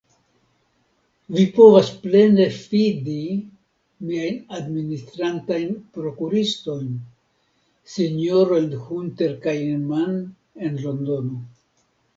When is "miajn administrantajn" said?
4.07-5.77